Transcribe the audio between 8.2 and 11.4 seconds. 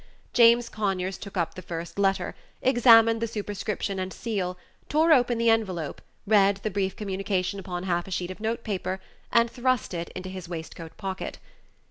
of note paper, and thrust it into his waistcoat pocket.